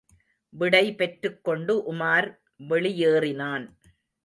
விடைபெற்றுக் 0.53 1.43
கொண்டு 1.43 1.93
உமார் 1.93 2.27
வெளியேறினான். 2.69 3.67